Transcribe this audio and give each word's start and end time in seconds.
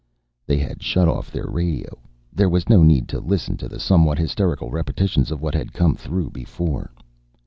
They 0.47 0.57
had 0.57 0.81
shut 0.81 1.07
off 1.07 1.29
their 1.29 1.45
radio. 1.45 1.99
There 2.33 2.49
was 2.49 2.67
no 2.67 2.81
need 2.81 3.07
to 3.09 3.19
listen 3.19 3.55
to 3.57 3.67
the 3.69 3.79
somewhat 3.79 4.17
hysterical 4.17 4.71
repetitions 4.71 5.29
of 5.29 5.43
what 5.43 5.53
had 5.53 5.73
come 5.73 5.93
through 5.95 6.31
before. 6.31 6.91